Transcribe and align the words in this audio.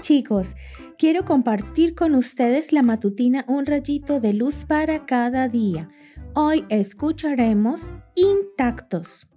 Chicos, 0.00 0.56
quiero 0.96 1.24
compartir 1.24 1.94
con 1.94 2.14
ustedes 2.14 2.72
la 2.72 2.82
matutina 2.82 3.44
Un 3.48 3.66
rayito 3.66 4.20
de 4.20 4.32
luz 4.32 4.64
para 4.64 5.06
cada 5.06 5.48
día. 5.48 5.88
Hoy 6.34 6.64
escucharemos 6.68 7.92
intactos. 8.14 9.28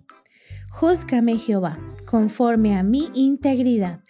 Júzgame 0.69 1.37
Jehová, 1.37 1.79
conforme 2.05 2.77
a 2.77 2.83
mi 2.83 3.09
integridad. 3.13 4.01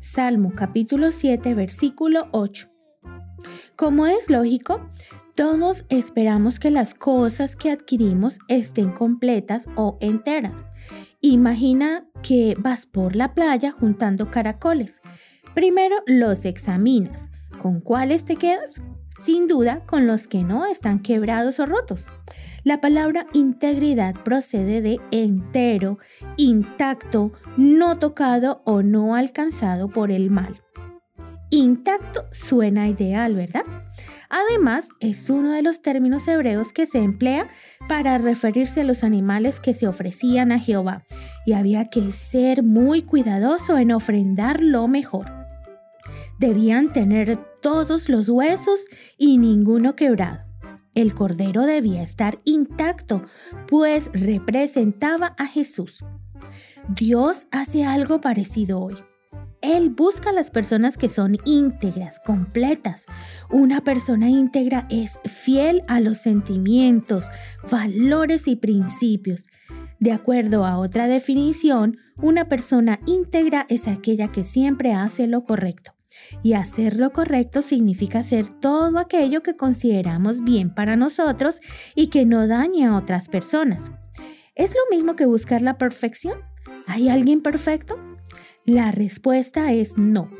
Salmo 0.00 0.52
capítulo 0.54 1.12
7, 1.12 1.54
versículo 1.54 2.28
8. 2.32 2.68
Como 3.76 4.06
es 4.06 4.28
lógico, 4.28 4.90
todos 5.36 5.84
esperamos 5.88 6.58
que 6.58 6.70
las 6.70 6.92
cosas 6.92 7.56
que 7.56 7.70
adquirimos 7.70 8.38
estén 8.48 8.90
completas 8.90 9.68
o 9.76 9.96
enteras. 10.00 10.64
Imagina 11.22 12.06
que 12.22 12.56
vas 12.58 12.84
por 12.84 13.14
la 13.14 13.32
playa 13.32 13.70
juntando 13.70 14.30
caracoles. 14.30 15.00
Primero 15.54 15.96
los 16.06 16.44
examinas. 16.44 17.30
¿Con 17.60 17.80
cuáles 17.80 18.24
te 18.24 18.36
quedas? 18.36 18.80
Sin 19.18 19.48
duda 19.48 19.84
con 19.86 20.06
los 20.06 20.28
que 20.28 20.44
no 20.44 20.64
están 20.64 21.00
quebrados 21.00 21.60
o 21.60 21.66
rotos. 21.66 22.06
La 22.62 22.80
palabra 22.80 23.26
integridad 23.32 24.14
procede 24.14 24.80
de 24.80 24.98
entero, 25.10 25.98
intacto, 26.36 27.32
no 27.56 27.98
tocado 27.98 28.62
o 28.64 28.82
no 28.82 29.14
alcanzado 29.14 29.88
por 29.88 30.10
el 30.10 30.30
mal. 30.30 30.62
Intacto 31.50 32.24
suena 32.30 32.88
ideal, 32.88 33.34
¿verdad? 33.34 33.64
Además, 34.28 34.90
es 35.00 35.28
uno 35.28 35.50
de 35.50 35.62
los 35.62 35.82
términos 35.82 36.28
hebreos 36.28 36.72
que 36.72 36.86
se 36.86 36.98
emplea 36.98 37.48
para 37.88 38.16
referirse 38.18 38.82
a 38.82 38.84
los 38.84 39.02
animales 39.02 39.58
que 39.58 39.74
se 39.74 39.88
ofrecían 39.88 40.52
a 40.52 40.60
Jehová, 40.60 41.04
y 41.44 41.54
había 41.54 41.88
que 41.90 42.12
ser 42.12 42.62
muy 42.62 43.02
cuidadoso 43.02 43.76
en 43.76 43.90
ofrendar 43.90 44.62
lo 44.62 44.86
mejor. 44.86 45.39
Debían 46.40 46.90
tener 46.94 47.36
todos 47.60 48.08
los 48.08 48.30
huesos 48.30 48.86
y 49.18 49.36
ninguno 49.36 49.94
quebrado. 49.94 50.38
El 50.94 51.14
cordero 51.14 51.66
debía 51.66 52.02
estar 52.02 52.40
intacto, 52.44 53.22
pues 53.68 54.10
representaba 54.14 55.34
a 55.36 55.44
Jesús. 55.46 56.02
Dios 56.88 57.46
hace 57.50 57.84
algo 57.84 58.20
parecido 58.20 58.80
hoy. 58.80 58.96
Él 59.60 59.90
busca 59.90 60.30
a 60.30 60.32
las 60.32 60.50
personas 60.50 60.96
que 60.96 61.10
son 61.10 61.36
íntegras, 61.44 62.18
completas. 62.24 63.04
Una 63.50 63.82
persona 63.82 64.30
íntegra 64.30 64.86
es 64.88 65.20
fiel 65.26 65.82
a 65.88 66.00
los 66.00 66.16
sentimientos, 66.16 67.26
valores 67.70 68.48
y 68.48 68.56
principios. 68.56 69.44
De 69.98 70.12
acuerdo 70.12 70.64
a 70.64 70.78
otra 70.78 71.06
definición, 71.06 71.98
una 72.16 72.48
persona 72.48 72.98
íntegra 73.04 73.66
es 73.68 73.88
aquella 73.88 74.28
que 74.28 74.42
siempre 74.42 74.94
hace 74.94 75.26
lo 75.26 75.44
correcto. 75.44 75.99
Y 76.42 76.54
hacer 76.54 76.96
lo 76.96 77.12
correcto 77.12 77.62
significa 77.62 78.20
hacer 78.20 78.48
todo 78.48 78.98
aquello 78.98 79.42
que 79.42 79.56
consideramos 79.56 80.42
bien 80.42 80.74
para 80.74 80.96
nosotros 80.96 81.60
y 81.94 82.08
que 82.08 82.24
no 82.24 82.46
dañe 82.46 82.86
a 82.86 82.96
otras 82.96 83.28
personas. 83.28 83.92
¿Es 84.54 84.74
lo 84.74 84.94
mismo 84.94 85.16
que 85.16 85.26
buscar 85.26 85.62
la 85.62 85.78
perfección? 85.78 86.38
¿Hay 86.86 87.08
alguien 87.08 87.40
perfecto? 87.40 87.98
La 88.64 88.90
respuesta 88.90 89.72
es 89.72 89.96
no. 89.96 90.30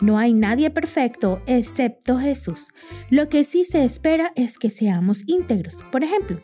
No 0.00 0.18
hay 0.18 0.32
nadie 0.32 0.70
perfecto 0.70 1.42
excepto 1.46 2.18
Jesús. 2.18 2.68
Lo 3.10 3.28
que 3.28 3.44
sí 3.44 3.64
se 3.64 3.84
espera 3.84 4.32
es 4.34 4.58
que 4.58 4.70
seamos 4.70 5.22
íntegros. 5.26 5.74
Por 5.92 6.04
ejemplo, 6.04 6.40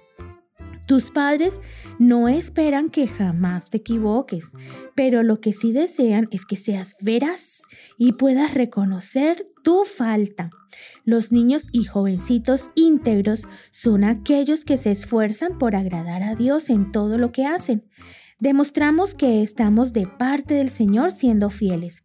tus 0.86 1.10
padres 1.10 1.60
no 1.98 2.28
esperan 2.28 2.90
que 2.90 3.08
jamás 3.08 3.70
te 3.70 3.78
equivoques, 3.78 4.52
pero 4.94 5.22
lo 5.22 5.40
que 5.40 5.52
sí 5.52 5.72
desean 5.72 6.28
es 6.30 6.46
que 6.46 6.56
seas 6.56 6.96
veraz 7.00 7.64
y 7.98 8.12
puedas 8.12 8.54
reconocer 8.54 9.48
tu 9.64 9.84
falta. 9.84 10.50
Los 11.04 11.32
niños 11.32 11.66
y 11.72 11.84
jovencitos 11.84 12.70
íntegros 12.76 13.48
son 13.72 14.04
aquellos 14.04 14.64
que 14.64 14.76
se 14.76 14.92
esfuerzan 14.92 15.58
por 15.58 15.74
agradar 15.74 16.22
a 16.22 16.36
Dios 16.36 16.70
en 16.70 16.92
todo 16.92 17.18
lo 17.18 17.32
que 17.32 17.46
hacen. 17.46 17.84
Demostramos 18.38 19.14
que 19.14 19.42
estamos 19.42 19.92
de 19.92 20.06
parte 20.06 20.54
del 20.54 20.70
Señor 20.70 21.10
siendo 21.10 21.50
fieles. 21.50 22.04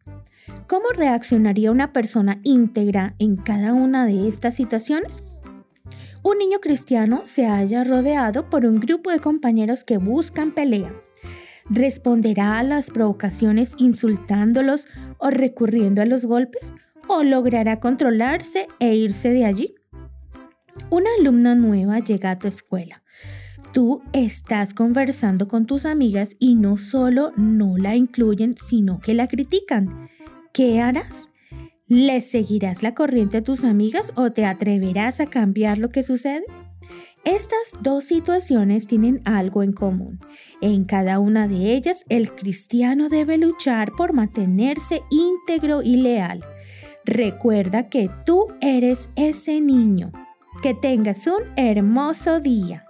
¿Cómo 0.67 0.85
reaccionaría 0.95 1.71
una 1.71 1.93
persona 1.93 2.39
íntegra 2.43 3.15
en 3.19 3.35
cada 3.35 3.73
una 3.73 4.05
de 4.05 4.27
estas 4.27 4.55
situaciones? 4.55 5.23
Un 6.23 6.37
niño 6.37 6.59
cristiano 6.59 7.23
se 7.25 7.47
haya 7.47 7.83
rodeado 7.83 8.49
por 8.49 8.65
un 8.65 8.79
grupo 8.79 9.11
de 9.11 9.19
compañeros 9.19 9.83
que 9.83 9.97
buscan 9.97 10.51
pelea. 10.51 10.93
¿Responderá 11.69 12.59
a 12.59 12.63
las 12.63 12.91
provocaciones 12.91 13.73
insultándolos 13.77 14.87
o 15.17 15.29
recurriendo 15.29 16.01
a 16.01 16.05
los 16.05 16.25
golpes? 16.25 16.75
¿O 17.07 17.23
logrará 17.23 17.79
controlarse 17.79 18.67
e 18.79 18.95
irse 18.95 19.29
de 19.29 19.45
allí? 19.45 19.75
Una 20.89 21.09
alumna 21.19 21.55
nueva 21.55 21.99
llega 21.99 22.31
a 22.31 22.39
tu 22.39 22.47
escuela. 22.47 23.01
Tú 23.73 24.03
estás 24.11 24.73
conversando 24.73 25.47
con 25.47 25.65
tus 25.65 25.85
amigas 25.85 26.35
y 26.39 26.55
no 26.55 26.77
solo 26.77 27.31
no 27.37 27.77
la 27.77 27.95
incluyen, 27.95 28.55
sino 28.57 28.99
que 28.99 29.13
la 29.13 29.27
critican. 29.27 30.09
¿Qué 30.53 30.81
harás? 30.81 31.30
¿Les 31.93 32.25
seguirás 32.25 32.83
la 32.83 32.95
corriente 32.95 33.39
a 33.39 33.43
tus 33.43 33.65
amigas 33.65 34.13
o 34.15 34.31
te 34.31 34.45
atreverás 34.45 35.19
a 35.19 35.25
cambiar 35.25 35.77
lo 35.77 35.89
que 35.89 36.03
sucede? 36.03 36.45
Estas 37.25 37.79
dos 37.81 38.05
situaciones 38.05 38.87
tienen 38.87 39.21
algo 39.25 39.61
en 39.61 39.73
común. 39.73 40.17
En 40.61 40.85
cada 40.85 41.19
una 41.19 41.49
de 41.49 41.73
ellas, 41.73 42.05
el 42.07 42.33
cristiano 42.33 43.09
debe 43.09 43.37
luchar 43.37 43.91
por 43.91 44.13
mantenerse 44.13 45.01
íntegro 45.09 45.81
y 45.81 45.97
leal. 45.97 46.45
Recuerda 47.03 47.89
que 47.89 48.09
tú 48.25 48.47
eres 48.61 49.09
ese 49.17 49.59
niño. 49.59 50.13
Que 50.63 50.73
tengas 50.73 51.27
un 51.27 51.41
hermoso 51.57 52.39
día. 52.39 52.85